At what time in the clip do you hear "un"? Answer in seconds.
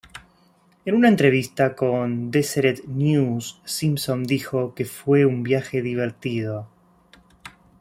5.27-5.43